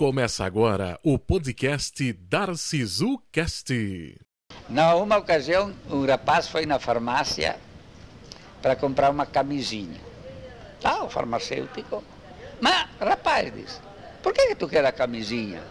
[0.00, 4.18] Começa agora o podcast Darcisu Cast.
[4.68, 7.56] Na uma ocasião, um rapaz foi na farmácia
[8.62, 10.00] para comprar uma camisinha.
[10.80, 12.02] Tá, o farmacêutico.
[12.60, 13.78] Mas, rapaz, disse,
[14.22, 15.62] por que, que tu quer a camisinha?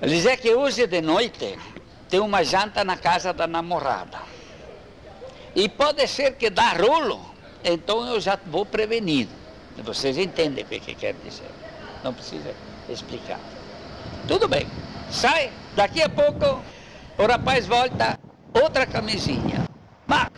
[0.00, 1.58] Ele disse é que hoje de noite
[2.08, 4.18] tem uma janta na casa da namorada.
[5.54, 7.20] E pode ser que dá rolo,
[7.64, 9.30] então eu já vou prevenido.
[9.78, 11.50] Vocês entendem o que quer dizer
[12.02, 12.54] não precisa
[12.88, 13.38] explicar.
[14.26, 14.66] Tudo bem,
[15.10, 16.62] sai, daqui a pouco
[17.16, 18.18] o rapaz volta,
[18.52, 19.66] outra camisinha.
[20.06, 20.28] Mas,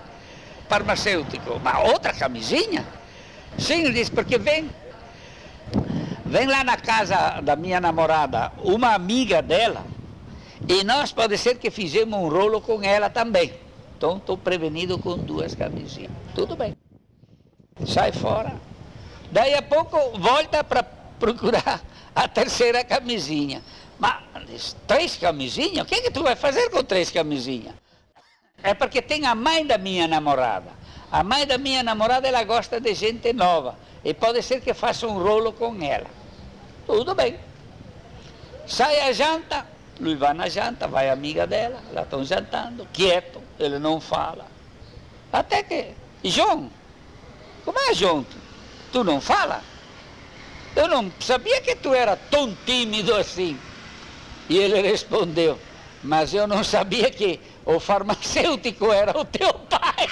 [0.69, 2.84] farmacêutico, mas outra camisinha?
[3.59, 4.70] Sim, ele disse, porque vem,
[6.25, 9.84] vem lá na casa da minha namorada, uma amiga dela,
[10.69, 13.52] e nós pode ser que fizemos um rolo com ela também.
[13.96, 16.12] Então estou prevenido com duas camisinhas.
[16.34, 16.75] Tudo bem.
[17.86, 18.55] Sai fora.
[19.31, 21.81] Daí a pouco volta para procurar
[22.14, 23.62] a terceira camisinha.
[23.98, 25.84] Mas três camisinhas?
[25.84, 27.75] O que, é que tu vai fazer com três camisinhas?
[28.62, 30.70] É porque tem a mãe da minha namorada.
[31.12, 33.77] A mãe da minha namorada, ela gosta de gente nova.
[34.05, 36.06] E pode ser que faça um rolo com ela.
[36.86, 37.38] Tudo bem.
[38.66, 39.66] Sai a janta,
[40.01, 44.47] Luiz vai na janta, vai a amiga dela, lá estão jantando, quieto, ele não fala.
[45.31, 45.93] Até que,
[46.25, 46.70] João,
[47.65, 48.25] como é, João?
[48.91, 49.62] Tu não fala?
[50.75, 53.59] Eu não sabia que tu era tão tímido assim.
[54.48, 55.59] E ele respondeu,
[56.03, 60.09] mas eu não sabia que o farmacêutico era o teu pai.